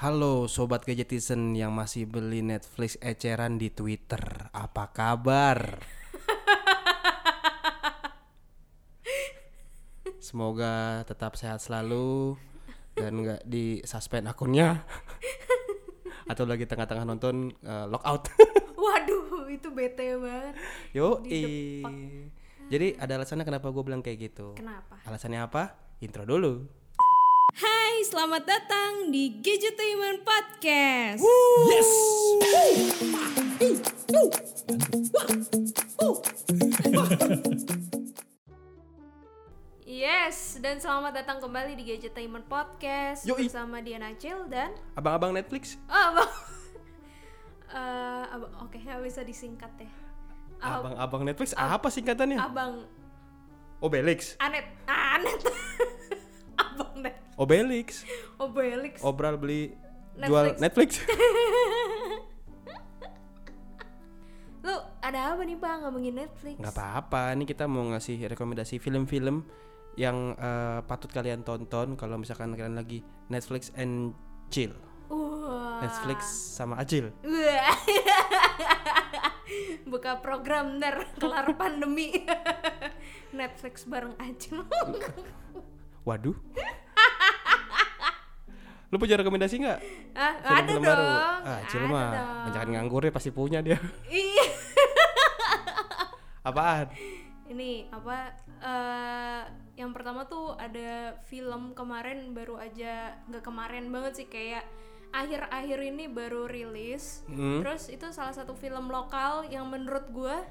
Halo 0.00 0.48
sobat 0.48 0.88
gadgetizen 0.88 1.52
yang 1.52 1.76
masih 1.76 2.08
beli 2.08 2.40
Netflix 2.40 2.96
eceran 3.04 3.60
di 3.60 3.68
Twitter. 3.68 4.48
Apa 4.48 4.88
kabar? 4.96 5.76
Semoga 10.16 11.04
tetap 11.04 11.36
sehat 11.36 11.60
selalu 11.60 12.40
dan 12.96 13.12
nggak 13.12 13.44
di 13.44 13.84
suspend 13.84 14.24
akunnya 14.24 14.88
atau 16.32 16.48
lagi 16.48 16.64
tengah-tengah 16.64 17.04
nonton 17.04 17.52
eh, 17.60 17.84
lockout. 17.84 18.32
Waduh, 18.80 19.52
itu 19.52 19.68
bete 19.68 20.16
banget. 20.16 20.56
Yo, 20.96 21.20
jadi 22.72 22.96
ada 22.96 23.20
alasannya 23.20 23.44
kenapa 23.44 23.68
gue 23.68 23.84
bilang 23.84 24.00
kayak 24.00 24.32
gitu. 24.32 24.56
Kenapa? 24.56 24.96
Alasannya 25.04 25.44
apa? 25.44 25.76
Intro 26.00 26.24
dulu. 26.24 26.79
Selamat 28.10 28.42
datang 28.42 29.14
di 29.14 29.38
Gadgetainment 29.38 30.26
Podcast. 30.26 31.22
Yes. 31.70 31.90
Yes, 39.86 40.58
dan 40.58 40.82
selamat 40.82 41.22
datang 41.22 41.38
kembali 41.38 41.78
di 41.78 41.86
Gadgetainment 41.86 42.50
Podcast 42.50 43.30
Yoi. 43.30 43.46
bersama 43.46 43.78
Diana 43.78 44.10
Cil 44.18 44.42
dan 44.50 44.74
Abang-abang 44.98 45.30
Netflix. 45.30 45.78
oh, 45.86 45.94
abang. 46.10 46.30
Eh, 47.70 48.24
abang, 48.34 48.52
oke, 48.66 48.74
nggak 48.74 49.06
bisa 49.06 49.22
disingkat 49.22 49.70
ya. 49.78 49.90
Abang-abang 50.58 51.22
Netflix 51.22 51.54
apa 51.54 51.86
singkatannya? 51.86 52.42
abang 52.42 52.90
Obelix. 53.78 54.34
Anet, 54.42 54.66
ah, 54.90 55.14
Anet. 55.14 55.46
Obelix. 57.40 58.04
Obelix. 58.36 59.00
Obral 59.00 59.40
beli 59.40 59.72
jual 60.20 60.60
Netflix. 60.60 60.60
Netflix. 60.60 60.90
Lu 64.60 64.76
ada 65.00 65.32
apa 65.32 65.40
nih 65.40 65.56
bang 65.56 65.88
ngomongin 65.88 66.20
Netflix? 66.20 66.60
nggak 66.60 66.76
apa-apa 66.76 67.32
ini 67.32 67.48
kita 67.48 67.64
mau 67.64 67.80
ngasih 67.88 68.28
rekomendasi 68.28 68.76
film-film 68.76 69.40
yang 69.96 70.36
eh, 70.36 70.84
patut 70.84 71.08
kalian 71.08 71.40
tonton 71.40 71.96
kalau 71.96 72.20
misalkan 72.20 72.52
kalian 72.52 72.76
lagi 72.76 73.00
Netflix 73.32 73.72
and 73.72 74.12
chill 74.52 74.76
Wah. 75.08 75.80
Netflix 75.80 76.28
sama 76.28 76.76
acil. 76.76 77.08
Buka 79.90 80.20
program 80.20 80.76
ntar 80.78 81.08
kelar 81.16 81.48
pandemi. 81.60 82.12
Netflix 83.32 83.88
bareng 83.88 84.12
aja. 84.20 84.60
waduh 86.00 86.32
lu 88.90 88.98
punya 88.98 89.14
rekomendasi 89.18 89.54
nggak 89.62 89.78
ah, 90.18 90.34
ada 90.42 90.72
dong. 90.74 90.82
baru 90.82 91.06
ah 91.46 91.58
ada 91.62 91.86
mah 91.86 92.10
jangan 92.50 92.68
nganggur 92.74 93.02
ya 93.06 93.12
pasti 93.14 93.30
punya 93.30 93.62
dia 93.62 93.78
Iya. 94.10 94.46
apaan 96.48 96.90
Ini 97.50 97.90
apa? 97.90 98.30
eh 98.62 99.42
yang 99.74 99.90
pertama 99.90 100.22
tuh 100.28 100.54
ada 100.54 101.18
film 101.26 101.74
kemarin 101.74 102.30
baru 102.30 102.60
aja 102.62 103.16
nggak 103.26 103.42
kemarin 103.42 103.90
banget 103.90 104.12
sih 104.22 104.28
kayak 104.30 104.62
akhir-akhir 105.10 105.78
ini 105.90 106.04
baru 106.06 106.46
rilis. 106.46 107.26
Hmm. 107.26 107.62
Terus 107.62 107.90
itu 107.90 108.06
salah 108.14 108.30
satu 108.30 108.54
film 108.54 108.86
lokal 108.86 109.46
yang 109.50 109.66
menurut 109.66 110.06
gua 110.14 110.46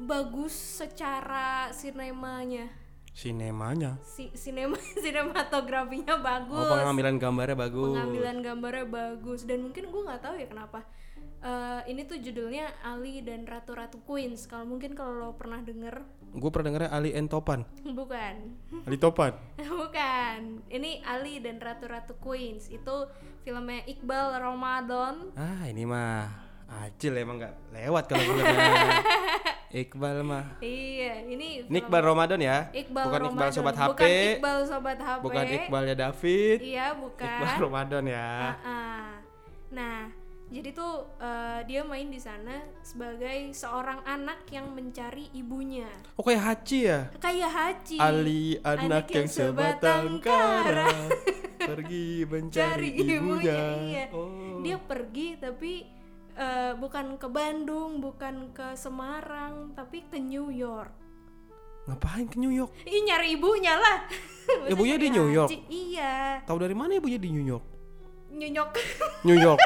bagus 0.00 0.54
secara 0.54 1.68
sinemanya. 1.70 2.72
Sinemanya. 3.14 4.02
Si 4.02 4.34
sinema 4.34 4.74
sinematografinya 5.02 6.18
bagus. 6.18 6.66
oh 6.66 6.74
pengambilan 6.74 7.16
gambarnya 7.22 7.56
bagus. 7.56 7.94
Pengambilan 7.94 8.36
gambarnya 8.42 8.86
bagus. 8.90 9.40
Dan 9.46 9.70
mungkin 9.70 9.88
gue 9.88 10.02
nggak 10.02 10.20
tahu 10.20 10.34
ya 10.34 10.50
kenapa. 10.50 10.82
Eh, 11.44 11.80
ini 11.92 12.08
tuh 12.08 12.16
judulnya 12.18 12.72
Ali 12.80 13.20
dan 13.20 13.44
Ratu 13.44 13.76
Ratu 13.76 14.00
Queens. 14.02 14.50
Kalau 14.50 14.66
mungkin 14.66 14.96
kalau 14.98 15.14
lo 15.14 15.30
pernah 15.38 15.62
denger. 15.62 16.00
Gue 16.34 16.50
pernah 16.50 16.72
dengernya 16.72 16.90
Ali 16.90 17.14
and 17.14 17.30
Topan. 17.30 17.62
Bukan. 18.00 18.34
Ali 18.88 18.96
Topan? 18.98 19.36
Bukan. 19.80 20.64
Ini 20.66 21.04
Ali 21.06 21.38
dan 21.38 21.62
Ratu 21.62 21.86
Ratu 21.86 22.16
Queens. 22.18 22.66
Itu 22.66 23.12
filmnya 23.46 23.86
Iqbal 23.86 24.40
Ramadan. 24.42 25.36
Ah 25.38 25.68
ini 25.70 25.86
mah 25.86 26.42
acil 26.64 27.14
emang 27.14 27.38
nggak 27.38 27.76
lewat 27.76 28.04
kalau 28.08 28.24
filmnya 28.24 29.04
Iqbal 29.74 30.22
mah. 30.24 30.44
Iya 30.64 30.93
ini 31.26 31.34
Ini 31.34 31.48
film 31.62 31.78
Iqbal 31.78 32.02
Ramadan 32.04 32.40
ya 32.40 32.58
Iqbal 32.70 33.04
bukan 33.04 33.20
Iqbal 33.22 33.30
Ramadan. 33.40 33.52
sobat 33.52 33.74
HP 33.74 33.88
bukan 33.90 34.10
Iqbal 34.10 34.58
sobat 34.64 34.98
HP 34.98 35.20
bukan 35.20 35.44
Iqbalnya 35.48 35.94
David 35.96 36.58
iya 36.60 36.86
bukan 36.92 37.26
Iqbal 37.26 37.54
Ramadan 37.60 38.04
ya 38.06 38.28
Ah-ah. 38.54 39.10
Nah, 39.70 40.06
jadi 40.46 40.70
tuh 40.70 40.92
eh, 41.18 41.60
dia 41.64 41.82
main 41.82 42.06
di 42.06 42.20
sana 42.20 42.54
sebagai 42.80 43.50
seorang 43.50 43.98
anak 44.04 44.46
yang 44.48 44.70
mencari 44.70 45.26
ibunya. 45.32 45.88
oh 46.14 46.22
kayak 46.22 46.42
Haji 46.44 46.78
ya 46.84 47.00
Kayak 47.18 47.50
Haji. 47.50 47.96
Ali 47.98 48.44
anak, 48.62 49.10
yang 49.10 49.26
sebatang 49.26 50.20
kara 50.20 51.10
pergi 51.58 52.22
mencari 52.30 52.86
Cari 52.86 52.90
ibunya, 52.94 53.58
iya. 53.82 54.04
Oh. 54.14 54.60
Dia 54.60 54.78
pergi 54.78 55.28
tapi 55.36 55.72
eh, 56.34 56.72
bukan 56.74 57.14
ke 57.14 57.26
Bandung, 57.26 57.98
bukan 57.98 58.50
ke 58.50 58.74
Semarang, 58.74 59.72
tapi 59.72 60.02
ke 60.04 60.16
New 60.16 60.48
York. 60.48 60.90
ngapain 61.84 62.24
ke 62.24 62.40
New 62.40 62.48
York 62.48 62.72
Ih, 62.82 63.04
nyari 63.04 63.36
ibunya 63.36 63.76
lah. 63.76 64.08
Ibunya 64.72 64.96
di 64.96 65.12
New 65.12 65.28
York? 65.28 65.52
Haji? 65.52 65.68
Iya, 65.68 66.40
tahu 66.42 66.56
dari 66.58 66.72
mana 66.72 66.96
ibunya 66.96 67.16
di 67.16 67.28
New 67.28 67.44
York 67.44 67.60
New 68.30 68.48
York. 68.48 68.72
New 69.28 69.36
York 69.36 69.60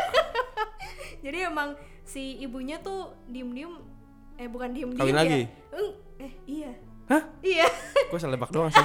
Jadi 1.25 1.39
emang 1.41 1.79
si 2.03 2.39
ibunya 2.39 2.79
tuh 2.79 3.15
diem-diem 3.25 3.71
eh 4.35 4.47
bukan 4.47 4.71
diem-diem 4.71 4.99
Kawin 4.99 5.15
ya. 5.15 5.19
lagi? 5.19 5.41
Eh 6.19 6.33
iya. 6.45 6.71
hah 7.07 7.23
Iya. 7.39 7.67
gue 8.05 8.19
salah 8.19 8.35
lebak 8.35 8.51
doang 8.51 8.69
sih 8.69 8.83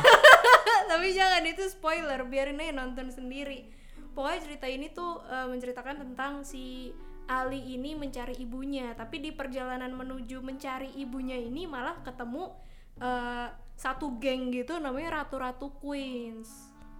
Tapi 0.84 1.10
jangan 1.10 1.42
itu 1.42 1.66
spoiler, 1.68 2.22
biarin 2.24 2.60
aja 2.60 2.70
nonton 2.72 3.10
sendiri. 3.10 3.66
Pokoknya 4.14 4.46
cerita 4.46 4.70
ini 4.70 4.94
tuh 4.94 5.26
eh, 5.26 5.50
menceritakan 5.50 5.96
tentang 6.00 6.46
si 6.46 6.94
Ali 7.26 7.76
ini 7.76 7.96
mencari 7.96 8.36
ibunya, 8.36 8.92
tapi 8.94 9.24
di 9.24 9.32
perjalanan 9.32 9.92
menuju 9.92 10.44
mencari 10.44 10.92
ibunya 11.00 11.40
ini 11.40 11.64
malah 11.64 12.00
ketemu 12.04 12.52
eh, 13.00 13.48
satu 13.74 14.20
geng 14.22 14.52
gitu 14.52 14.78
namanya 14.78 15.24
Ratu-Ratu 15.24 15.80
Queens. 15.82 16.50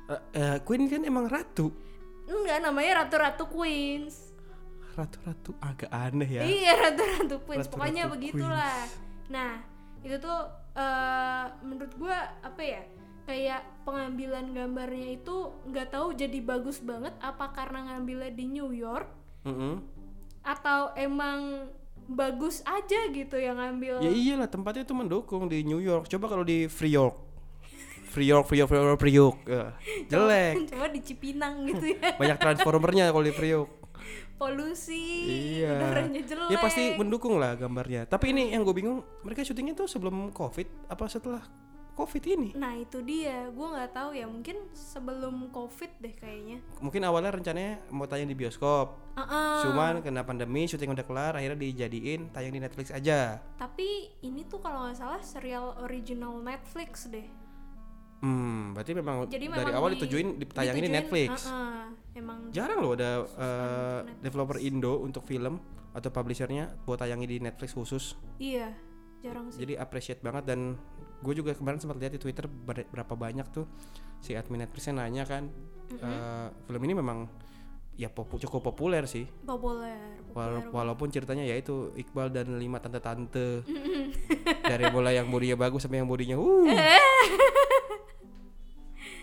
Eh, 0.10 0.22
eh, 0.36 0.58
Queen 0.64 0.88
kan 0.92 1.04
emang 1.04 1.32
ratu 1.32 1.72
Enggak, 2.24 2.60
namanya 2.64 3.04
Ratu-Ratu 3.04 3.46
Queens. 3.48 4.32
ratu-ratu 4.94 5.58
agak 5.58 5.90
aneh 5.90 6.30
ya 6.30 6.42
Iya 6.46 6.74
ratu-ratu 6.86 7.42
Queens, 7.44 7.66
Ratu-Ratu 7.66 7.74
pokoknya 7.74 8.04
begitulah. 8.14 8.78
Nah 9.34 9.58
itu 10.06 10.16
tuh 10.22 10.40
eh, 10.78 11.46
menurut 11.66 11.94
gua 11.98 12.18
apa 12.46 12.62
ya 12.62 12.82
kayak 13.24 13.64
pengambilan 13.88 14.52
gambarnya 14.52 15.16
itu 15.16 15.50
nggak 15.66 15.96
tahu 15.96 16.12
jadi 16.14 16.40
bagus 16.44 16.84
banget 16.84 17.16
apa 17.24 17.56
karena 17.56 17.88
ngambilnya 17.90 18.32
di 18.36 18.46
New 18.52 18.76
York 18.76 19.08
Mm-mm. 19.48 19.80
Atau 20.44 20.92
emang 20.94 21.72
bagus 22.04 22.60
aja 22.64 23.00
gitu 23.10 23.40
yang 23.40 23.56
ngambil 23.56 24.04
Ya 24.04 24.12
iyalah 24.12 24.52
tempatnya 24.52 24.84
itu 24.84 24.92
mendukung 24.92 25.48
di 25.48 25.64
New 25.64 25.80
York. 25.80 26.12
Coba 26.12 26.28
kalau 26.28 26.44
di 26.44 26.68
Free 26.68 26.92
York. 26.92 27.16
Free 28.14 28.30
York, 28.30 28.46
Free 28.46 28.62
York, 28.62 28.70
Free 28.70 28.78
York, 28.78 29.00
Free 29.00 29.16
York. 29.16 29.38
Eh, 29.48 29.70
jelek. 30.12 30.54
coba 30.70 30.86
di 30.92 31.00
Cipinang 31.02 31.64
gitu 31.72 31.98
ya 31.98 32.14
Banyak 32.14 32.38
transformernya 32.38 33.10
kalau 33.10 33.26
di 33.26 33.34
Free 33.34 33.54
York. 33.56 33.72
polusi 34.34 35.00
Iya. 35.64 35.80
udaranya 35.80 36.22
jelek 36.22 36.50
Ya 36.52 36.58
pasti 36.60 36.84
mendukung 36.94 37.40
lah 37.40 37.56
gambarnya. 37.56 38.04
Tapi 38.06 38.36
ini 38.36 38.52
yang 38.52 38.62
gue 38.62 38.76
bingung, 38.76 39.00
mereka 39.24 39.42
syutingnya 39.42 39.74
tuh 39.74 39.88
sebelum 39.88 40.30
Covid 40.30 40.68
apa 40.92 41.08
setelah 41.08 41.42
Covid 41.94 42.24
ini? 42.26 42.50
nah 42.54 42.74
itu 42.74 43.00
dia 43.00 43.48
gua 43.50 43.78
nggak 43.78 43.92
tahu 43.94 44.10
ya 44.12 44.26
mungkin 44.26 44.58
sebelum 44.74 45.50
covid 45.50 45.94
deh 45.98 46.10
kayaknya 46.12 46.58
Mungkin 46.82 47.02
awalnya 47.02 47.32
rencananya 47.32 47.86
mau 47.90 48.04
tayang 48.04 48.26
di 48.26 48.34
bioskop. 48.34 48.98
Ah-ah. 49.14 49.62
Cuman 49.62 50.02
kena 50.02 50.22
pandemi, 50.22 50.66
syuting 50.66 50.90
udah 50.90 51.06
kelar, 51.06 51.38
akhirnya 51.38 51.56
dijadiin 51.56 52.34
tayang 52.34 52.50
di 52.50 52.60
Netflix 52.60 52.90
aja. 52.90 53.38
Tapi 53.56 54.10
ini 54.20 54.42
tuh 54.44 54.58
kalau 54.58 54.84
nggak 54.84 54.98
salah 54.98 55.22
serial 55.22 55.78
original 55.80 56.42
Netflix 56.42 57.06
deh. 57.08 57.30
Hmm, 58.20 58.72
berarti 58.72 58.92
memang 58.96 59.28
Jadi 59.28 59.46
dari 59.46 59.68
memang 59.68 59.76
awal 59.76 59.90
di- 59.92 60.00
ditujuin 60.00 60.28
ditayangin 60.40 60.84
di 60.88 60.92
Netflix. 60.92 61.46
uh-uh, 61.46 61.92
emang 62.16 62.40
Jarang 62.50 62.80
loh 62.80 62.96
ada 62.96 63.12
uh, 63.28 64.00
developer 64.18 64.58
Indo 64.58 64.98
untuk 64.98 65.28
film 65.28 65.60
atau 65.92 66.10
publishernya 66.10 66.72
buat 66.88 66.98
tayangin 66.98 67.30
di 67.30 67.38
Netflix 67.38 67.76
khusus. 67.76 68.16
iya 68.40 68.72
jarang 69.20 69.48
sih. 69.48 69.64
Jadi 69.64 69.76
appreciate 69.76 70.20
banget 70.20 70.44
dan 70.48 70.76
gue 71.24 71.34
juga 71.34 71.52
kemarin 71.54 71.80
sempat 71.80 71.96
lihat 71.96 72.12
di 72.12 72.20
Twitter 72.20 72.46
ber- 72.46 72.86
berapa 72.86 73.14
banyak 73.16 73.48
tuh 73.50 73.64
si 74.20 74.36
admin 74.36 74.62
Netflixnya 74.62 75.00
nanya 75.00 75.24
kan 75.24 75.48
eh, 75.94 76.48
film 76.62 76.82
ini 76.82 76.94
memang 76.94 77.32
ya 77.94 78.10
popu- 78.10 78.38
cukup 78.38 78.66
populer 78.66 79.06
sih. 79.06 79.24
Populer. 79.46 80.20
Wala- 80.34 80.60
populer. 80.60 80.74
walaupun 80.74 81.08
ceritanya 81.08 81.46
ya 81.46 81.54
itu 81.54 81.94
Iqbal 81.94 82.28
dan 82.28 82.58
lima 82.58 82.78
tante-tante 82.78 83.62
dari 84.64 84.86
mulai 84.90 85.16
yang 85.16 85.30
bodinya 85.30 85.56
bagus 85.56 85.82
sampai 85.82 86.02
yang 86.02 86.10
bodinya 86.10 86.36
uh 86.36 86.66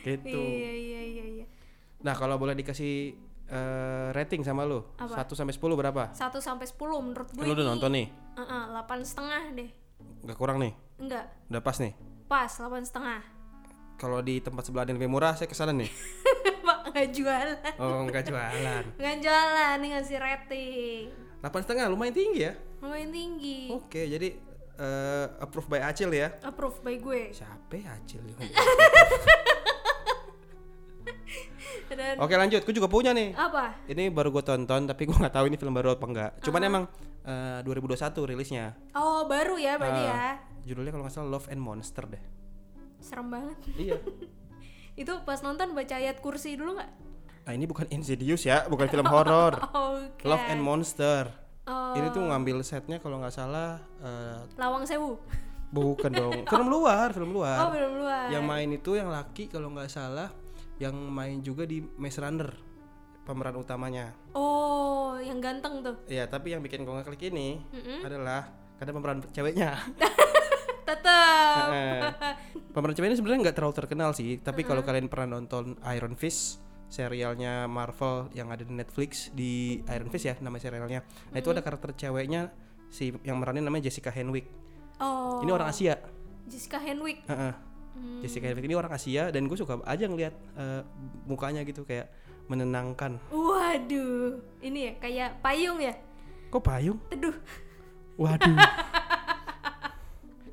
gitu. 0.01 0.39
Iya 0.39 0.73
iya 0.73 1.01
iya 1.03 1.25
iya. 1.37 1.47
Nah 2.01 2.15
kalau 2.15 2.39
boleh 2.39 2.55
dikasih 2.55 3.13
eh, 3.47 4.09
rating 4.13 4.41
sama 4.41 4.63
lu. 4.63 4.81
Apa? 4.97 5.27
1 5.27 5.35
sampai 5.35 5.53
10 5.53 5.61
berapa? 5.77 6.03
1 6.11 6.17
sampai 6.39 6.67
10 6.67 6.79
menurut 7.03 7.29
gue. 7.29 7.43
Lu 7.43 7.53
udah 7.53 7.67
nonton 7.67 7.91
nih. 7.91 8.07
Heeh, 8.39 8.63
8 8.71 9.03
setengah 9.03 9.43
deh. 9.53 9.71
Gak 10.25 10.39
kurang 10.39 10.63
nih. 10.63 10.73
Enggak, 11.01 11.25
Udah 11.49 11.61
pas 11.61 11.77
nih. 11.77 11.93
pas 12.27 12.47
8 12.47 12.61
setengah. 12.83 13.21
Kalau 13.97 14.21
di 14.21 14.39
tempat 14.39 14.63
sebelah 14.63 14.85
ada 14.85 14.93
yang 14.93 14.99
lebih 14.99 15.11
murah, 15.11 15.33
saya 15.33 15.45
ke 15.45 15.53
sana 15.53 15.73
nih. 15.73 15.89
Pak 16.61 16.79
nggak 16.91 17.09
jualan. 17.11 17.57
Oh, 17.77 18.05
enggak 18.05 18.25
jualan. 18.25 18.85
Nggak 18.95 19.17
jualan, 19.19 19.75
nih 19.83 19.89
ngasih 19.91 20.19
rating. 20.19 21.05
8 21.41 21.51
setengah 21.59 21.89
lumayan 21.89 22.13
tinggi 22.13 22.41
ya. 22.43 22.53
Lumayan 22.79 23.11
tinggi. 23.11 23.69
Oke, 23.71 24.05
jadi 24.07 24.29
eh 24.77 25.27
approve 25.39 25.69
by 25.69 25.81
Acil 25.83 26.09
ya. 26.11 26.33
Approve 26.41 26.81
by 26.81 26.97
gue. 26.97 27.23
Siapa 27.31 27.75
ya 27.75 27.93
Acil? 27.95 28.21
Dan 31.91 32.23
Oke 32.23 32.39
lanjut, 32.39 32.63
gue 32.63 32.71
juga 32.73 32.87
punya 32.87 33.11
nih. 33.11 33.35
apa? 33.35 33.75
Ini 33.85 34.09
baru 34.09 34.31
gue 34.31 34.41
tonton, 34.41 34.87
tapi 34.87 35.05
gue 35.05 35.17
nggak 35.17 35.35
tahu 35.35 35.51
ini 35.51 35.59
film 35.59 35.75
baru 35.75 35.93
apa 35.93 36.07
enggak. 36.07 36.31
Cuman 36.41 36.63
emang 36.63 36.85
eh, 37.27 37.61
2021 37.67 38.31
rilisnya. 38.31 38.79
Oh, 38.95 39.27
baru 39.27 39.59
ya 39.59 39.75
berarti 39.75 40.01
Ah. 40.01 40.09
ya. 40.09 40.25
Judulnya 40.63 40.91
kalau 40.91 41.05
nggak 41.05 41.15
salah 41.15 41.31
Love 41.31 41.49
and 41.49 41.59
Monster 41.59 42.05
deh. 42.07 42.23
Serem 42.99 43.29
banget. 43.29 43.57
iya. 43.75 43.97
Itu 45.01 45.25
pas 45.25 45.41
nonton 45.41 45.73
baca 45.73 45.95
ayat 45.95 46.19
kursi 46.19 46.55
dulu 46.55 46.77
nggak? 46.77 46.91
Nah 47.41 47.53
ini 47.53 47.65
bukan 47.65 47.89
Insidious 47.89 48.45
ya, 48.45 48.67
bukan 48.67 48.87
film 48.87 49.07
horor. 49.07 49.57
Oke. 49.73 50.23
Love 50.23 50.45
and 50.47 50.61
Monster. 50.61 51.25
Oh, 51.65 51.95
Ini 51.95 52.11
tuh 52.11 52.21
ngambil 52.21 52.61
setnya 52.61 52.99
kalau 52.99 53.21
nggak 53.21 53.31
salah 53.31 53.79
eh, 54.01 54.43
Lawang 54.57 54.83
Sewu. 54.83 55.21
bukan 55.71 56.11
dong, 56.11 56.43
film 56.43 56.67
luar, 56.67 57.13
film 57.15 57.31
Oh, 57.31 57.37
luar. 57.39 57.71
belum 57.71 57.93
luar. 57.97 58.27
yang 58.27 58.43
main 58.43 58.67
itu 58.69 58.99
yang 58.99 59.07
laki 59.07 59.47
kalau 59.47 59.71
nggak 59.71 59.87
salah, 59.87 60.35
yang 60.77 60.91
main 60.97 61.39
juga 61.39 61.63
di 61.63 61.79
Maze 61.95 62.19
Runner 62.19 62.51
pemeran 63.23 63.55
utamanya. 63.55 64.11
Oh, 64.35 65.15
yang 65.17 65.39
ganteng 65.39 65.79
tuh. 65.81 65.95
Iya, 66.05 66.27
tapi 66.27 66.51
yang 66.51 66.61
bikin 66.61 66.83
gue 66.83 66.91
nggak 66.91 67.07
klik 67.07 67.31
ini 67.31 67.63
Mm-mm. 67.71 68.03
adalah 68.03 68.51
karena 68.77 68.91
pemeran 68.93 69.19
ceweknya. 69.31 69.71
Tetep. 70.91 71.67
Eh, 71.71 72.01
pemeran 72.75 72.95
cewek 72.99 73.09
ini 73.11 73.17
sebenarnya 73.17 73.41
nggak 73.47 73.57
terlalu 73.57 73.75
terkenal 73.79 74.11
sih, 74.11 74.43
tapi 74.43 74.67
kalau 74.67 74.83
kalian 74.83 75.07
pernah 75.07 75.39
nonton 75.39 75.79
Iron 75.95 76.19
Fist, 76.19 76.59
serialnya 76.91 77.71
Marvel 77.71 78.27
yang 78.35 78.51
ada 78.51 78.67
di 78.67 78.75
Netflix 78.75 79.31
di 79.31 79.79
Iron 79.87 80.11
Fist 80.11 80.27
ya 80.27 80.35
nama 80.43 80.59
serialnya. 80.59 81.07
Nah 81.31 81.39
itu 81.39 81.49
ada 81.55 81.63
karakter 81.63 81.95
ceweknya 81.95 82.51
si 82.91 83.15
yang 83.23 83.39
meranin 83.39 83.63
namanya 83.63 83.87
Jessica 83.87 84.11
Henwick. 84.11 84.51
Oh. 84.99 85.41
Ini 85.47 85.51
orang 85.55 85.71
Asia. 85.71 85.95
Jessica 86.51 86.83
Henwick. 86.83 87.23
Heeh. 87.31 87.55
Hmm. 87.95 88.21
Jessica 88.23 88.51
Henwick 88.51 88.67
ini 88.67 88.75
orang 88.75 88.91
Asia 88.91 89.31
dan 89.31 89.47
gue 89.47 89.55
suka 89.55 89.79
aja 89.87 90.05
ngeliat 90.11 90.35
eh, 90.59 90.83
mukanya 91.31 91.63
gitu 91.63 91.87
kayak 91.87 92.11
menenangkan. 92.51 93.23
Waduh, 93.31 94.43
ini 94.59 94.91
ya 94.91 94.93
kayak 94.99 95.31
payung 95.39 95.79
ya. 95.79 95.95
Kok 96.51 96.63
payung? 96.67 96.99
Teduh. 97.07 97.39
Waduh. 98.19 98.59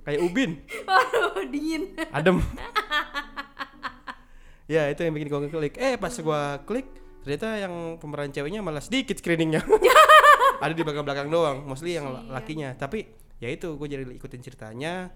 kayak 0.08 0.24
ubin, 0.24 0.64
Waduh, 0.88 1.44
dingin. 1.52 1.92
adem. 2.16 2.40
ya 4.72 4.88
itu 4.88 5.04
yang 5.04 5.12
bikin 5.12 5.28
gue 5.28 5.52
klik. 5.52 5.76
Eh 5.76 6.00
pas 6.00 6.16
gue 6.16 6.42
klik 6.64 6.88
ternyata 7.28 7.60
yang 7.60 8.00
pemeran 8.00 8.32
ceweknya 8.32 8.64
malah 8.64 8.80
sedikit 8.80 9.20
screeningnya. 9.20 9.68
Ada 10.64 10.74
di 10.74 10.82
belakang-belakang 10.82 11.28
doang, 11.28 11.68
mostly 11.68 12.00
yang 12.00 12.08
Siap. 12.08 12.32
lakinya. 12.32 12.70
Tapi 12.80 13.04
ya 13.38 13.52
itu 13.52 13.76
gue 13.76 13.88
jadi 13.92 14.08
ikutin 14.16 14.40
ceritanya. 14.40 15.12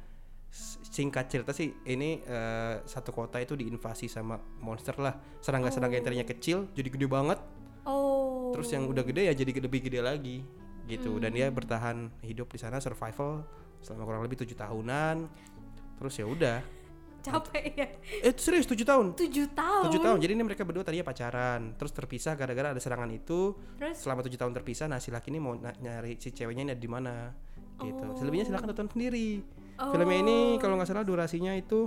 Singkat 0.92 1.32
cerita 1.32 1.56
sih 1.56 1.72
ini 1.88 2.20
eh, 2.28 2.84
satu 2.84 3.16
kota 3.16 3.40
itu 3.40 3.56
diinvasi 3.56 4.12
sama 4.12 4.36
monster 4.60 5.00
lah. 5.00 5.16
Serangga-serangga 5.40 5.96
yang 5.96 6.06
tadinya 6.06 6.28
kecil 6.28 6.68
jadi 6.76 6.92
gede 6.92 7.08
banget. 7.08 7.40
Oh. 7.88 8.52
Terus 8.52 8.68
yang 8.76 8.92
udah 8.92 9.08
gede 9.08 9.32
ya 9.32 9.34
jadi 9.34 9.64
lebih 9.64 9.88
gede 9.88 10.04
lagi 10.04 10.44
gitu. 10.90 11.18
Dan 11.22 11.36
dia 11.36 11.50
bertahan 11.50 12.10
hidup 12.24 12.50
di 12.54 12.60
sana 12.62 12.82
survival 12.82 13.46
selama 13.82 14.04
kurang 14.06 14.22
lebih 14.26 14.46
tujuh 14.46 14.58
tahunan. 14.58 15.30
Terus 15.98 16.14
ya 16.18 16.26
udah. 16.26 16.60
capek 17.22 17.66
ya. 17.78 17.88
Eh 18.26 18.34
serius 18.34 18.66
tujuh 18.66 18.82
tahun. 18.82 19.14
Tujuh 19.14 19.54
tahun. 19.54 19.84
Tujuh 19.86 20.02
tahun. 20.02 20.18
Jadi 20.18 20.32
ini 20.34 20.42
mereka 20.42 20.66
berdua 20.66 20.82
tadinya 20.82 21.06
pacaran, 21.06 21.78
terus 21.78 21.94
terpisah 21.94 22.34
gara-gara 22.34 22.74
ada 22.74 22.82
serangan 22.82 23.06
itu. 23.14 23.54
Terus 23.78 24.02
Selama 24.02 24.26
tujuh 24.26 24.42
tahun 24.42 24.54
terpisah, 24.58 24.90
nah 24.90 24.98
si 24.98 25.14
laki 25.14 25.30
ini 25.30 25.38
mau 25.38 25.54
nyari 25.54 26.18
si 26.18 26.34
ceweknya 26.34 26.66
ini 26.66 26.72
ada 26.74 26.82
di 26.82 26.90
mana, 26.90 27.30
gitu. 27.78 28.02
Oh. 28.10 28.18
Selebihnya 28.18 28.50
silahkan 28.50 28.74
tonton 28.74 28.90
sendiri. 28.90 29.46
Oh. 29.78 29.94
Filmnya 29.94 30.18
ini 30.18 30.38
kalau 30.58 30.82
nggak 30.82 30.90
salah 30.90 31.06
durasinya 31.06 31.54
itu 31.54 31.86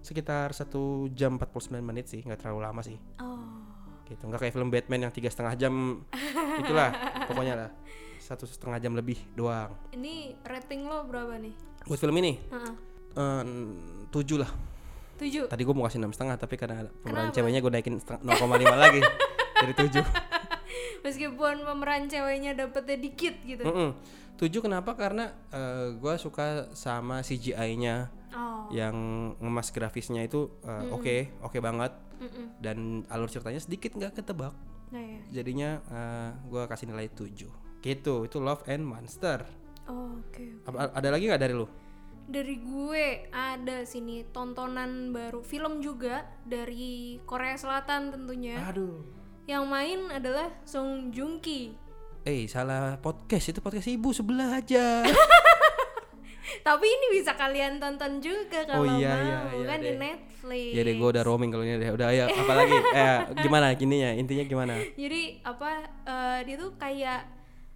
sekitar 0.00 0.50
satu 0.56 1.12
jam 1.14 1.38
49 1.38 1.78
menit 1.78 2.10
sih, 2.10 2.20
nggak 2.26 2.42
terlalu 2.42 2.60
lama 2.66 2.82
sih. 2.82 2.98
Oh. 3.22 3.59
Gitu. 4.10 4.22
Nggak 4.26 4.40
kayak 4.42 4.54
film 4.54 4.68
Batman 4.68 5.00
yang 5.06 5.12
tiga 5.14 5.30
setengah 5.30 5.54
jam, 5.54 6.02
itulah 6.58 6.90
pokoknya 7.30 7.54
lah 7.56 7.70
satu 8.18 8.42
setengah 8.42 8.78
jam 8.78 8.92
lebih 8.92 9.18
doang. 9.32 9.70
Ini 9.90 10.34
rating 10.42 10.82
lo 10.84 11.06
berapa 11.06 11.38
nih? 11.38 11.54
Buat 11.86 11.98
film 11.98 12.18
ini 12.18 12.42
eh, 13.14 13.42
tujuh 14.10 14.38
lah. 14.38 14.50
Tujuh. 15.16 15.46
Tadi 15.46 15.62
gue 15.62 15.74
mau 15.74 15.84
kasih 15.84 16.00
enam 16.00 16.10
setengah, 16.10 16.34
tapi 16.34 16.56
karena 16.56 16.88
pemeran 17.00 17.28
Kenapa? 17.28 17.34
ceweknya 17.36 17.60
gue 17.60 17.70
naikin 17.70 17.96
seteng- 17.98 18.24
0,5 18.24 18.40
lagi 18.74 19.00
jadi 19.56 19.72
tujuh. 19.76 20.04
Meskipun 21.04 21.54
pemeran 21.62 22.06
ceweknya 22.06 22.52
dapetnya 22.54 22.96
dikit 22.96 23.34
gitu. 23.42 23.62
Mm-mm. 23.62 23.90
Tujuh 24.36 24.60
kenapa? 24.60 24.96
Karena 24.96 25.28
eh, 25.50 25.92
gua 25.94 26.16
suka 26.16 26.72
sama 26.72 27.20
CGI-nya 27.20 28.10
Oh. 28.30 28.70
yang 28.70 28.94
ngemas 29.42 29.74
grafisnya 29.74 30.22
itu 30.22 30.46
eh, 30.62 30.84
oke, 30.88 31.16
oke 31.42 31.58
banget. 31.58 31.90
Mm-mm. 32.20 32.46
Dan 32.60 33.02
alur 33.08 33.26
ceritanya 33.26 33.58
sedikit 33.58 33.96
nggak 33.96 34.20
ketebak. 34.20 34.52
Nah 34.92 35.02
ya. 35.02 35.20
Jadinya 35.40 35.80
eh, 35.80 36.30
gua 36.46 36.68
kasih 36.68 36.92
nilai 36.92 37.08
7 37.08 37.48
Gitu, 37.80 38.14
itu 38.28 38.36
Love 38.38 38.68
and 38.68 38.84
Monster. 38.84 39.48
Oh, 39.88 40.20
Oke. 40.20 40.60
Apa- 40.68 40.92
ada 40.92 41.08
lagi 41.08 41.24
nggak 41.26 41.40
dari 41.40 41.54
lu? 41.56 41.64
Dari 42.30 42.62
gue 42.62 43.26
ada 43.32 43.82
sini 43.82 44.22
tontonan 44.30 45.10
baru 45.10 45.42
film 45.42 45.82
juga 45.82 46.28
dari 46.46 47.18
Korea 47.26 47.56
Selatan 47.58 48.12
tentunya. 48.14 48.60
Aduh. 48.70 49.02
Yang 49.48 49.64
main 49.66 50.00
adalah 50.14 50.46
Song 50.62 51.10
Joong 51.10 51.42
Ki. 51.42 51.74
Eh, 52.22 52.44
salah 52.46 53.00
podcast 53.00 53.50
itu 53.50 53.58
podcast 53.64 53.88
ibu 53.88 54.12
sebelah 54.12 54.60
aja. 54.60 55.02
Tapi 56.60 56.86
ini 56.86 57.06
bisa 57.12 57.32
kalian 57.32 57.76
tonton 57.76 58.18
juga 58.18 58.62
kalau 58.64 58.82
Oh, 58.82 58.94
iya, 58.94 59.10
mau 59.10 59.20
iya, 59.20 59.38
iya 59.52 59.66
kan 59.66 59.78
di 59.78 59.86
deh. 59.86 59.96
Netflix. 59.96 60.70
ya 60.70 60.82
deh, 60.82 60.94
gua 60.94 61.08
udah 61.10 61.22
roaming 61.22 61.50
kalau 61.50 61.62
ini 61.62 61.76
deh. 61.76 61.90
Udah 61.90 62.06
ayo, 62.08 62.24
apa 62.26 62.52
lagi? 62.54 62.76
Eh, 63.00 63.18
gimana 63.40 63.66
gininya? 63.72 64.10
Intinya 64.12 64.44
gimana? 64.44 64.74
Jadi 64.94 65.22
apa 65.42 65.70
eh, 66.02 66.38
dia 66.44 66.56
tuh 66.56 66.70
kayak 66.74 67.20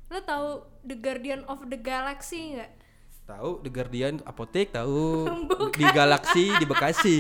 lo 0.07 0.21
tahu 0.21 0.49
The 0.83 0.97
Guardian 0.97 1.43
of 1.45 1.65
the 1.65 1.77
Galaxy 1.77 2.55
nggak? 2.55 2.71
Tahu 3.25 3.65
The 3.65 3.71
Guardian 3.71 4.21
apotek 4.23 4.69
tahu 4.71 5.25
di 5.75 5.85
Galaksi 5.87 6.53
di 6.53 6.65
Bekasi. 6.65 7.19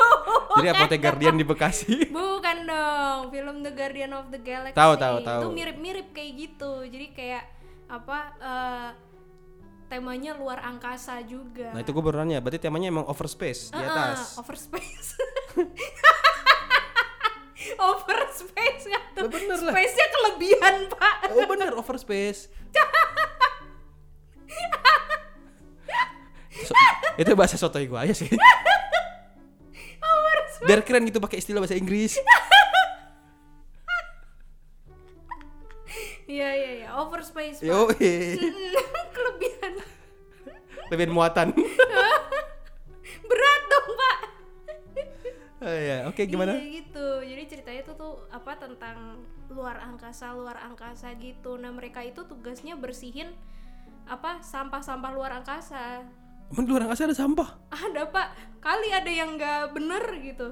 Jadi 0.58 0.68
apotek 0.68 0.98
Guardian 0.98 1.34
di 1.34 1.44
Bekasi. 1.44 2.10
Bukan 2.10 2.56
dong, 2.64 3.20
film 3.28 3.56
The 3.62 3.72
Guardian 3.72 4.12
of 4.12 4.28
the 4.28 4.38
Galaxy. 4.38 4.74
Tahu, 4.74 4.92
tahu, 4.94 5.16
tahu. 5.22 5.40
Itu 5.40 5.48
mirip-mirip 5.52 6.10
kayak 6.10 6.32
gitu. 6.34 6.84
Jadi 6.84 7.06
kayak 7.12 7.44
apa 7.86 8.18
eh, 8.36 8.88
temanya 9.88 10.32
luar 10.32 10.60
angkasa 10.60 11.16
juga. 11.22 11.72
Nah 11.72 11.80
itu 11.80 11.90
gue 11.90 12.02
baru 12.02 12.20
nanya, 12.20 12.38
berarti 12.38 12.60
temanya 12.60 12.88
emang 12.88 13.08
over 13.08 13.24
space 13.24 13.68
di 13.68 13.80
Ah, 13.80 13.88
atas. 14.14 14.36
overspace. 14.36 15.16
overspace 17.80 18.84
nggak 18.84 19.04
tuh? 19.12 19.22
Lah, 19.24 19.30
bener 19.30 19.58
lah. 19.58 19.72
Space-nya 19.72 20.06
kelebihan, 20.10 20.74
Pak. 20.88 21.16
Oh 21.32 21.44
bener 21.46 21.72
over 21.74 21.96
space. 21.96 22.52
So- 26.58 26.76
itu 27.16 27.32
bahasa 27.32 27.56
sotoy 27.56 27.86
gue 27.86 27.98
aja 27.98 28.14
sih. 28.14 28.28
Biar 30.60 30.82
keren 30.82 31.06
gitu 31.06 31.18
pakai 31.18 31.38
istilah 31.38 31.62
bahasa 31.62 31.74
Inggris. 31.74 32.18
Iya, 36.28 36.50
iya, 36.52 36.70
iya. 36.76 36.88
Overspace, 36.92 37.62
Pak. 37.62 37.64
Yo. 37.64 37.88
Lebih 40.92 41.12
muatan. 41.12 41.52
Berat 43.28 43.62
dong, 43.68 43.88
Pak. 43.94 44.18
Oh, 45.58 45.74
ya, 45.74 46.06
oke 46.06 46.22
gimana? 46.24 46.54
Iya 46.54 46.84
gitu. 46.84 47.08
Jadi 47.26 47.42
ceritanya 47.50 47.80
itu 47.82 47.92
tuh 47.98 48.24
apa 48.30 48.54
tentang 48.56 49.22
luar 49.50 49.82
angkasa, 49.82 50.30
luar 50.32 50.60
angkasa 50.62 51.12
gitu. 51.18 51.58
Nah, 51.58 51.74
mereka 51.74 52.04
itu 52.04 52.22
tugasnya 52.24 52.78
bersihin 52.78 53.34
apa 54.08 54.40
sampah-sampah 54.40 55.10
luar 55.12 55.42
angkasa. 55.42 56.06
Emang 56.48 56.64
di 56.64 56.70
luar 56.72 56.88
angkasa 56.88 57.04
ada 57.04 57.16
sampah? 57.16 57.48
Ada, 57.68 58.08
Pak. 58.08 58.28
Kali 58.62 58.88
ada 58.94 59.10
yang 59.10 59.36
nggak 59.36 59.76
bener 59.76 60.04
gitu. 60.24 60.48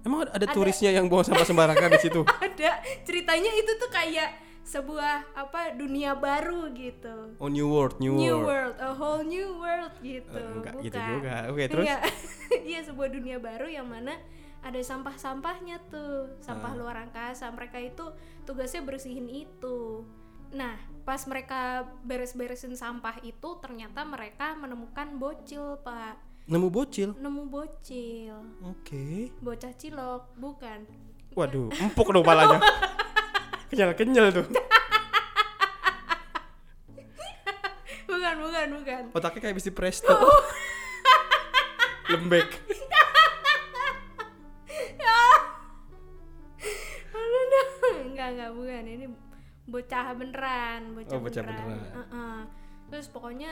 Emang 0.00 0.24
ada, 0.24 0.32
ada 0.32 0.46
turisnya 0.48 0.94
yang 0.96 1.12
buang 1.12 1.26
sampah 1.26 1.44
sembarangan 1.44 1.92
di 1.92 2.00
situ? 2.00 2.24
Ada. 2.46 2.80
Ceritanya 3.04 3.52
itu 3.52 3.72
tuh 3.76 3.92
kayak 3.92 4.32
sebuah 4.62 5.14
apa 5.32 5.72
dunia 5.72 6.12
baru 6.12 6.70
gitu. 6.70 7.34
Oh 7.36 7.46
New 7.46 7.66
World, 7.66 7.98
New, 7.98 8.14
New 8.14 8.36
World. 8.36 8.46
world, 8.46 8.76
a 8.78 8.90
whole 8.92 9.22
new 9.22 9.56
world 9.56 9.94
gitu. 10.00 10.30
Eh, 10.32 10.52
enggak 10.52 10.74
Bukan. 10.74 10.84
gitu 10.84 10.98
juga. 11.00 11.34
Oke, 11.48 11.62
terus? 11.66 11.84
Enggak. 11.84 12.02
Iya, 12.50 12.80
sebuah 12.82 13.08
dunia 13.08 13.38
baru 13.38 13.66
yang 13.66 13.86
mana 13.86 14.18
ada 14.60 14.76
sampah-sampahnya 14.76 15.80
tuh 15.86 16.28
sampah 16.38 16.70
Ah. 16.70 16.76
luar 16.76 16.96
angkasa 17.00 17.48
mereka 17.48 17.78
itu 17.78 18.04
tugasnya 18.42 18.82
bersihin 18.82 19.24
itu 19.26 20.04
nah 20.50 20.74
pas 21.00 21.22
mereka 21.24 21.86
beres-beresin 22.02 22.74
sampah 22.74 23.22
itu 23.22 23.48
ternyata 23.56 24.02
mereka 24.02 24.52
menemukan 24.52 25.14
bocil 25.14 25.78
pak 25.78 26.18
Nemu 26.44 26.68
bocil. 26.68 27.14
nemu 27.16 27.46
bocil 27.46 28.34
Oke. 28.60 29.30
bocah 29.38 29.72
cilok 29.72 30.34
bukan 30.34 30.84
Waduh, 31.32 31.70
empuk 31.80 32.10
dong 32.10 32.20
palanya. 32.20 32.58
Kenyal-kenyal 33.70 34.26
tuh. 34.34 34.46
bukan 38.10 38.34
bukan 38.42 38.66
bukan 38.82 39.02
Otaknya 39.14 39.40
kayak 39.46 39.56
besi 39.56 39.70
presto. 39.70 40.10
Lembek. 42.10 42.50
enggak 48.00 48.28
enggak 48.36 48.50
bukan 48.52 48.84
ini 48.84 49.06
bocah 49.70 50.06
beneran 50.12 50.80
bocah, 50.92 51.16
Oh, 51.16 51.22
bocah 51.22 51.42
beneran, 51.42 51.66
beneran. 51.66 51.94
Heeh. 51.96 52.36
terus 52.90 53.06
pokoknya 53.08 53.50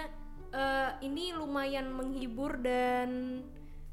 eh, 0.52 0.90
ini 1.06 1.32
lumayan 1.32 1.88
menghibur 1.88 2.58
dan 2.58 3.40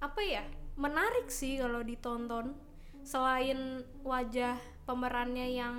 apa 0.01 0.19
ya 0.19 0.43
menarik 0.75 1.31
sih 1.31 1.61
kalau 1.61 1.79
ditonton 1.79 2.57
selain 3.05 3.85
wajah 4.03 4.57
pemerannya 4.85 5.47
yang 5.51 5.75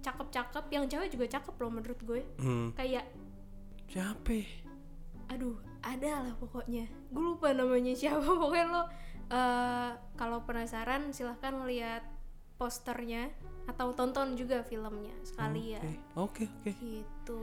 cakep-cakep 0.00 0.64
yang 0.70 0.84
cewek 0.86 1.08
juga 1.08 1.26
cakep 1.30 1.54
loh 1.54 1.70
menurut 1.70 2.00
gue 2.02 2.20
Hmm. 2.36 2.72
kayak 2.72 3.04
Siapa? 3.86 4.40
aduh 5.28 5.54
ada 5.80 6.22
lah 6.22 6.34
pokoknya 6.34 6.84
gue 7.06 7.22
lupa 7.24 7.50
namanya 7.50 7.92
siapa 7.92 8.22
pokoknya 8.42 8.66
lo 8.66 8.82
eh, 9.28 9.88
kalau 10.14 10.42
penasaran 10.42 11.10
silahkan 11.10 11.62
lihat 11.64 12.02
posternya 12.56 13.28
atau 13.66 13.92
tonton 13.92 14.32
juga 14.32 14.62
filmnya 14.62 15.12
sekalian 15.22 15.82
Oke, 16.14 16.48
oke. 16.48 16.72
gitu 16.72 17.40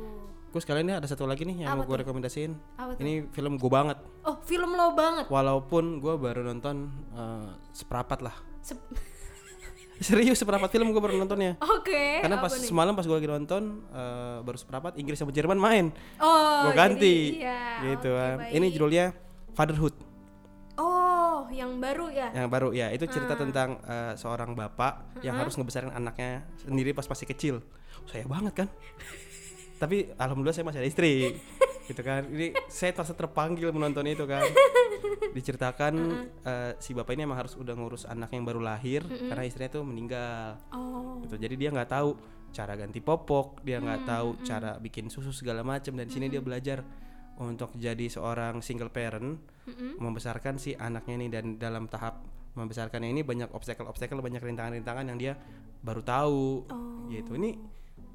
Gue 0.50 0.58
sekalian 0.58 0.86
nih 0.86 0.98
ada 0.98 1.06
satu 1.06 1.26
lagi 1.26 1.44
nih 1.44 1.66
yang 1.66 1.74
Apa 1.74 1.80
mau 1.80 1.88
gue 1.88 1.98
rekomendasiin. 2.00 2.54
apa 2.76 2.94
tuh 2.94 3.02
Ini 3.02 3.14
film 3.30 3.58
gue 3.58 3.68
banget. 3.68 3.98
oh 4.24 4.38
film 4.42 4.72
lo 4.72 4.94
banget 4.94 5.26
Walaupun 5.28 5.98
gue 5.98 6.14
baru 6.16 6.42
nonton 6.44 6.88
eh, 7.12 7.50
seperapat 7.70 8.22
lah. 8.22 8.36
Sep- 8.60 8.82
Serius 9.96 10.36
seperapat 10.36 10.70
film 10.70 10.90
gue 10.90 10.98
baru 10.98 11.16
nontonnya. 11.16 11.56
oke 11.60 12.04
Karena 12.20 12.38
apa 12.38 12.46
pas 12.46 12.54
nih? 12.54 12.66
semalam 12.66 12.94
pas 12.94 13.04
gue 13.04 13.14
lagi 13.14 13.28
nonton 13.28 13.64
eh, 13.88 14.38
baru 14.42 14.58
seperapat 14.58 14.98
Inggris 14.98 15.16
sama 15.16 15.30
Jerman 15.30 15.56
main. 15.56 15.86
oh 16.18 16.66
gue 16.66 16.74
ganti. 16.74 16.98
jadi- 16.98 17.40
iya, 17.40 17.62
gitu 17.90 18.10
oke, 18.10 18.18
kan. 18.18 18.36
baik. 18.40 18.52
Ini 18.54 18.68
judulnya 18.70 19.06
Fatherhood. 19.54 19.96
oh 20.76 21.46
yang 21.50 21.78
baru 21.78 22.10
ya 22.10 22.34
yang 22.34 22.50
baru 22.50 22.74
ya 22.74 22.90
itu 22.90 23.06
cerita 23.06 23.36
tentang 23.36 23.78
eh, 23.84 24.14
seorang 24.16 24.54
bapak 24.54 25.22
yang 25.22 25.38
harus 25.38 25.54
ngebesarin 25.54 25.90
anaknya 25.90 26.42
sendiri 26.58 26.92
pas 26.92 27.06
masih 27.06 27.30
kecil 27.30 27.56
saya 28.06 28.26
banget 28.26 28.54
kan 28.56 28.68
tapi 29.82 30.10
alhamdulillah 30.16 30.56
saya 30.56 30.66
masih 30.66 30.82
ada 30.82 30.90
istri 30.90 31.38
gitu 31.88 32.02
kan. 32.02 32.24
Ini 32.28 32.56
saya 32.72 32.96
terasa 32.96 33.14
terpanggil 33.16 33.70
menonton 33.76 34.08
itu 34.08 34.24
kan. 34.24 34.44
Diceritakan 35.36 35.94
eh, 36.46 36.72
si 36.78 36.94
bapak 36.94 37.18
ini 37.18 37.26
emang 37.26 37.42
harus 37.42 37.58
udah 37.58 37.74
ngurus 37.74 38.06
anak 38.06 38.32
yang 38.32 38.46
baru 38.46 38.62
lahir 38.62 39.04
karena 39.04 39.44
istrinya 39.44 39.82
tuh 39.82 39.84
meninggal. 39.84 40.62
Oh. 40.72 41.20
Gitu. 41.26 41.36
Jadi 41.40 41.56
dia 41.58 41.70
nggak 41.74 41.90
tahu 41.90 42.10
cara 42.54 42.78
ganti 42.78 43.02
popok 43.02 43.66
dia 43.66 43.82
nggak 43.82 44.06
tahu 44.06 44.46
cara 44.46 44.78
bikin 44.78 45.10
susu 45.10 45.34
segala 45.34 45.66
macam 45.66 45.98
dan 45.98 46.06
di 46.06 46.14
sini 46.14 46.30
dia 46.30 46.38
belajar 46.38 46.86
untuk 47.42 47.74
jadi 47.74 48.06
seorang 48.14 48.62
single 48.62 48.94
parent 48.94 49.42
membesarkan 49.98 50.62
si 50.62 50.78
anaknya 50.78 51.14
ini. 51.18 51.28
Dan 51.34 51.46
dalam 51.58 51.90
tahap 51.90 52.22
membesarkannya 52.54 53.10
ini 53.10 53.22
banyak 53.26 53.50
obstacle-obstacle 53.50 54.22
banyak 54.22 54.42
rintangan-rintangan 54.42 55.06
yang 55.10 55.18
dia 55.18 55.34
baru 55.82 56.06
tahu. 56.06 56.70
Oh. 56.70 57.10
gitu. 57.10 57.36
Ini 57.36 57.58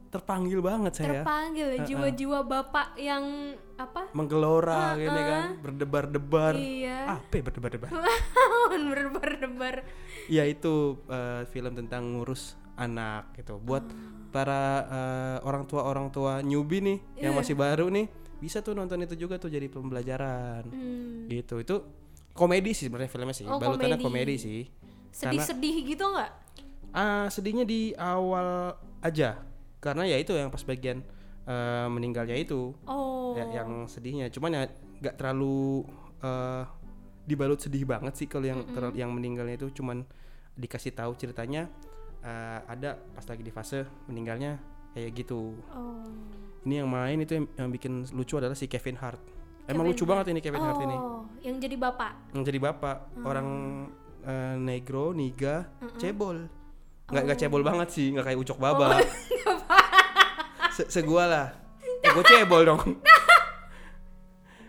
terpanggil 0.09 0.61
banget 0.65 0.93
saya. 1.05 1.21
Terpanggil 1.21 1.85
jiwa-jiwa 1.85 2.41
bapak 2.49 2.97
yang 2.97 3.53
apa? 3.77 4.09
Menggelora 4.17 4.97
gini 4.97 5.21
kan 5.21 5.49
berdebar-debar. 5.61 6.55
Iya. 6.57 7.21
Apa 7.21 7.33
ya 7.37 7.43
berdebar-debar? 7.45 7.91
Berdebar-debar. 8.69 9.75
Ya 10.29 10.45
itu 10.49 10.99
eh, 11.09 11.45
film 11.53 11.73
tentang 11.77 12.17
ngurus 12.17 12.57
anak 12.77 13.37
gitu. 13.37 13.61
Buat 13.61 13.85
para 14.33 14.85
eh, 14.89 15.37
orang 15.45 15.69
tua 15.69 15.85
orang 15.85 16.09
tua 16.09 16.41
newbie 16.41 16.81
nih 16.81 16.99
yang 17.21 17.33
Iya. 17.37 17.39
masih 17.41 17.55
baru 17.57 17.89
nih 17.93 18.09
bisa 18.39 18.63
tuh 18.63 18.71
nonton 18.73 19.03
itu 19.03 19.19
juga 19.19 19.37
tuh 19.37 19.51
jadi 19.51 19.67
pembelajaran. 19.67 20.63
Hmm, 20.71 21.27
gitu 21.27 21.59
itu 21.59 21.77
komedi 22.33 22.71
sih 22.73 22.87
sebenarnya 22.89 23.11
filmnya 23.11 23.35
sih. 23.37 23.45
Oh, 23.45 23.59
balutannya 23.59 23.99
komedi. 23.99 24.07
komedi 24.07 24.35
sih. 24.39 24.61
Sedih-sedih 25.11 25.77
gitu 25.85 26.05
nggak? 26.07 26.31
Ah 26.95 27.27
sedihnya 27.29 27.69
di 27.69 27.93
awal 27.99 28.73
aja 29.05 29.43
karena 29.79 30.05
ya 30.07 30.17
itu 30.19 30.35
yang 30.35 30.51
pas 30.51 30.63
bagian 30.63 31.03
eh, 31.47 31.87
meninggalnya 31.91 32.37
itu. 32.37 32.75
Oh. 32.85 33.35
Ya, 33.37 33.63
yang 33.63 33.87
sedihnya. 33.87 34.29
Cuman 34.33 34.51
ya 34.55 34.63
nggak 35.01 35.15
terlalu 35.19 35.87
eh, 36.23 36.63
dibalut 37.29 37.61
sedih 37.61 37.85
banget 37.85 38.15
sih 38.17 38.27
kalau 38.27 38.49
yang 38.49 38.65
terlalu- 38.73 38.97
yang 38.99 39.11
meninggalnya 39.15 39.57
itu. 39.59 39.71
Cuman 39.83 40.03
dikasih 40.59 40.93
tahu 40.95 41.15
ceritanya 41.15 41.71
eh, 42.23 42.59
ada 42.67 42.99
pas 43.15 43.25
lagi 43.27 43.43
di 43.47 43.53
fase 43.55 43.87
meninggalnya 44.11 44.59
kayak 44.97 45.11
gitu. 45.15 45.55
Oh. 45.73 46.03
Ini 46.67 46.85
yang 46.85 46.91
main 46.91 47.17
itu 47.23 47.33
yang, 47.39 47.47
yang 47.55 47.71
bikin 47.71 48.05
lucu 48.13 48.35
adalah 48.37 48.59
si 48.59 48.67
Kevin 48.67 48.99
Hart. 48.99 49.23
Emang 49.69 49.85
Kevin 49.85 49.93
lucu 49.95 50.05
banget 50.09 50.27
ini 50.35 50.41
Kevin 50.43 50.65
Hart 50.65 50.81
ini. 50.83 50.97
Oh 50.97 51.19
yang 51.43 51.57
jadi 51.63 51.77
bapak. 51.79 52.13
Yang 52.35 52.43
jadi 52.51 52.59
bapak. 52.61 52.97
Orang 53.23 53.49
eh, 54.27 54.55
negro 54.59 55.15
niga 55.15 55.71
cebol. 55.97 56.51
Nggak 57.09 57.23
nggak 57.25 57.39
cebol 57.41 57.63
banget 57.65 57.89
sih 57.89 58.13
nggak 58.13 58.27
kayak 58.29 58.39
ucok 58.45 58.59
baba 58.61 59.01
Se 60.79 60.87
segua 60.87 61.27
lah. 61.27 61.47
Ya 62.07 62.15
gue 62.15 62.23
cebol 62.23 62.63
dong. 62.63 63.03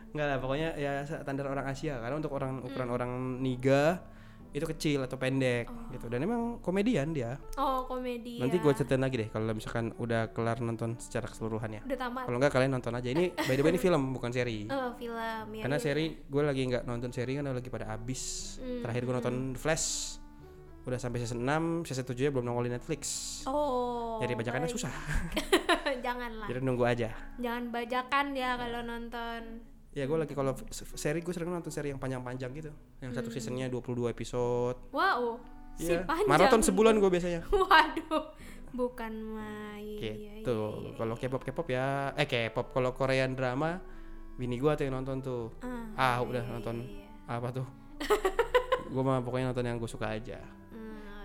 Nggak 0.10 0.25
lah 0.25 0.38
pokoknya 0.42 0.70
ya 0.74 1.06
standar 1.06 1.46
orang 1.54 1.70
Asia. 1.70 2.01
Karena 2.01 2.18
untuk 2.18 2.34
orang 2.34 2.66
ukuran 2.66 2.89
orang 2.89 3.12
niga 3.38 4.01
itu 4.50 4.66
kecil 4.66 5.06
atau 5.06 5.22
pendek 5.22 5.70
gitu. 5.94 6.10
Dan 6.10 6.25
emang 6.25 6.58
komedian 6.66 7.13
dia. 7.13 7.38
Oh 7.62 7.86
komedi 7.86 8.42
nanti 8.42 8.58
gue 8.58 8.74
ceritain 8.74 8.98
lagi 8.98 9.22
deh 9.22 9.30
kalau 9.30 9.54
misalkan 9.54 9.94
udah 10.01 10.34
kelar 10.34 10.58
nonton 10.66 10.98
secara 10.98 11.30
keseluruhannya. 11.30 11.86
Udah 11.86 12.00
tamat. 12.01 12.25
Kalau 12.25 12.38
nggak 12.42 12.54
kalian 12.58 12.72
nonton 12.74 12.94
aja. 12.98 13.10
Ini 13.13 13.25
by 13.46 13.54
the 13.54 13.62
way 13.62 13.70
ini 13.70 13.78
film 13.78 14.01
bukan 14.10 14.34
seri. 14.34 14.66
Oh 14.74 14.89
film. 14.98 15.46
Ya 15.54 15.62
karena 15.62 15.78
ya. 15.78 15.84
seri 15.86 16.06
gue 16.25 16.42
lagi 16.42 16.62
nggak 16.74 16.89
nonton 16.89 17.13
seri 17.13 17.38
kan 17.38 17.46
lagi 17.46 17.70
pada 17.70 17.94
abis 17.94 18.22
Hmm, 18.58 18.82
terakhir 18.82 19.01
gue 19.06 19.13
nonton 19.13 19.36
The 19.54 19.62
Flash. 19.62 20.18
Udah 20.89 20.98
sampai 20.98 21.22
season 21.22 21.46
6 21.46 21.86
season 21.86 22.01
7 22.01 22.18
nya 22.18 22.32
belum 22.34 22.46
nongol 22.50 22.66
di 22.66 22.74
Netflix. 22.74 23.01
Oh 23.46 23.88
jadi 24.20 24.34
bajakannya 24.36 24.70
baik. 24.70 24.76
susah. 24.76 24.94
Janganlah. 26.06 26.48
Jadi 26.48 26.60
nunggu 26.62 26.84
aja. 26.86 27.10
Jangan 27.40 27.72
bajakan 27.72 28.26
ya 28.36 28.56
kalau 28.60 28.82
nonton. 28.84 29.42
Ya 29.96 30.06
gue 30.06 30.18
lagi 30.22 30.34
kalau 30.38 30.54
seri 30.72 31.20
gue 31.26 31.34
sering 31.34 31.50
nonton 31.50 31.74
seri 31.74 31.90
yang 31.90 31.98
panjang-panjang 31.98 32.52
gitu. 32.54 32.72
Yang 33.02 33.12
satu 33.20 33.30
seasonnya 33.34 33.72
22 33.74 34.14
episode. 34.14 34.78
Wow 34.94 35.42
si 35.80 35.96
Iya, 35.96 36.04
panjang. 36.04 36.28
maraton 36.28 36.62
sebulan 36.62 37.00
gue 37.00 37.10
biasanya. 37.10 37.42
Waduh 37.56 38.36
bukan 38.70 39.14
main. 39.34 39.98
Iya, 39.98 40.14
iya, 40.14 40.32
gitu. 40.44 40.60
iya. 40.86 40.94
kalau 40.94 41.16
K-pop 41.18 41.42
K-pop 41.42 41.68
ya 41.72 42.14
eh 42.14 42.28
K-pop. 42.28 42.76
Kalau 42.76 42.92
Korean 42.94 43.34
drama 43.34 43.80
bini 44.36 44.60
gue 44.60 44.72
tuh 44.76 44.84
yang 44.86 45.00
nonton 45.02 45.24
tuh. 45.24 45.56
Ah, 45.98 46.20
ah 46.20 46.28
udah 46.28 46.44
iya, 46.44 46.52
nonton. 46.54 46.76
iya, 46.86 47.08
iya. 47.08 47.34
apa 47.40 47.48
tuh? 47.56 47.68
Gue 48.90 49.06
mah 49.06 49.22
pokoknya 49.22 49.54
nonton 49.54 49.70
yang 49.70 49.78
gue 49.78 49.86
suka 49.86 50.18
aja. 50.18 50.42
Hmm, 50.42 50.59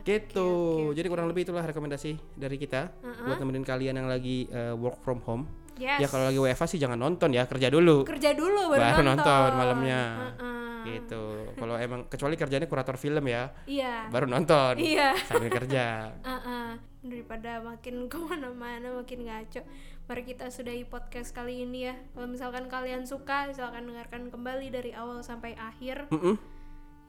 gitu. 0.04 0.48
Oke, 0.76 0.84
oke, 0.92 0.96
jadi 1.00 1.06
kurang 1.08 1.26
lebih 1.32 1.48
itulah 1.48 1.64
rekomendasi 1.64 2.16
dari 2.36 2.56
kita 2.60 2.92
buat 3.24 3.40
nemenin 3.40 3.64
kalian 3.64 3.94
yang 3.98 4.08
lagi 4.08 4.46
eh, 4.52 4.76
work 4.76 5.00
from 5.00 5.24
home. 5.24 5.44
Yes. 5.74 5.98
ya 5.98 6.06
kalau 6.06 6.30
lagi 6.30 6.38
WFA 6.38 6.70
sih 6.70 6.78
jangan 6.78 6.94
nonton 6.94 7.34
ya 7.34 7.50
kerja 7.50 7.66
dulu. 7.66 8.06
Kerja 8.06 8.30
dulu 8.30 8.70
baru, 8.70 8.94
baru 8.94 9.02
nonton. 9.02 9.50
malamnya. 9.58 10.00
Heeh. 10.38 10.62
gitu. 10.84 11.24
Kalau 11.56 11.74
emang 11.80 12.06
kecuali 12.06 12.36
kerjanya 12.36 12.68
kurator 12.68 13.00
film 13.00 13.24
ya 13.24 13.48
iya. 13.64 14.04
baru 14.12 14.28
nonton 14.28 14.76
iya. 14.78 15.16
sambil 15.24 15.50
kerja. 15.50 16.12
Heeh. 16.22 16.78
daripada 17.04 17.60
makin 17.60 18.08
ke 18.08 18.16
mana-mana 18.16 18.96
makin 18.96 19.28
ngaco. 19.28 19.60
Mari 20.04 20.22
kita 20.24 20.48
sudahi 20.52 20.84
podcast 20.88 21.32
kali 21.32 21.64
ini 21.64 21.88
ya. 21.88 21.94
Kalau 22.16 22.28
misalkan 22.28 22.68
kalian 22.68 23.04
suka 23.08 23.52
silakan 23.52 23.88
dengarkan 23.88 24.28
kembali 24.32 24.68
dari 24.72 24.92
awal 24.96 25.20
sampai 25.20 25.56
akhir. 25.56 26.08
Mm-mm. 26.12 26.36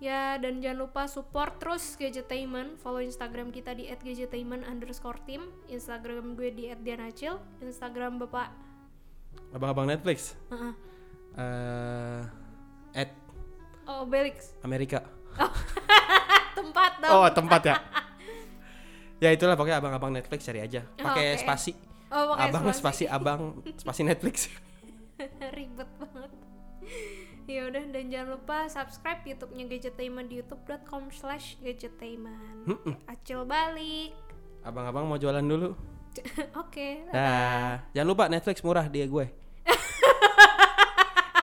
Ya 0.04 0.36
dan 0.36 0.60
jangan 0.60 0.88
lupa 0.88 1.08
support 1.08 1.58
terus 1.58 1.96
Gadgetainment. 1.96 2.78
Follow 2.80 3.00
instagram 3.00 3.50
kita 3.50 3.72
di 3.74 3.88
@gadgetainment 3.88 4.68
underscore 4.68 5.20
team. 5.24 5.48
Instagram 5.72 6.36
gue 6.36 6.52
di 6.52 6.72
@dianacil. 6.72 7.40
Instagram 7.64 8.20
bapak? 8.20 8.52
Abang-abang 9.56 9.88
Netflix? 9.88 10.36
Heeh. 10.52 10.74
eh 11.36 12.24
at 12.96 13.12
oh 13.92 14.08
Belix 14.08 14.56
Amerika. 14.64 15.04
Tempat 16.58 16.92
dong. 17.04 17.12
Oh 17.12 17.28
tempat 17.28 17.62
ya? 17.68 17.76
Ya 19.20 19.30
itulah 19.36 19.60
pokoknya 19.60 19.84
abang-abang 19.84 20.16
Netflix 20.16 20.48
cari 20.48 20.64
aja. 20.64 20.84
Pakai 20.96 21.36
Oke. 21.36 21.44
spasi. 21.44 21.72
Oh 22.12 22.36
pakai 22.36 22.52
abang 22.52 22.64
spasi. 22.72 22.80
spasi 22.80 23.04
abang 23.12 23.42
spasi 23.76 24.02
Netflix. 24.08 24.36
Ribet 25.56 25.90
banget 26.00 26.15
Ya 27.46 27.70
udah 27.70 27.86
dan 27.94 28.10
jangan 28.10 28.42
lupa 28.42 28.66
subscribe 28.66 29.22
YouTube-nya 29.22 29.70
Gadgetainment 29.70 30.28
di 30.34 30.42
youtube.com 30.42 31.14
slash 31.14 31.62
gadgetainment. 31.62 32.66
Acil 33.06 33.46
balik. 33.46 34.18
Abang-abang 34.66 35.06
mau 35.06 35.22
jualan 35.22 35.46
dulu. 35.46 35.78
Oke. 36.66 37.06
Dah. 37.14 37.86
Jangan 37.94 38.08
lupa 38.10 38.26
Netflix 38.26 38.66
murah 38.66 38.90
dia 38.90 39.06
gue. 39.06 39.45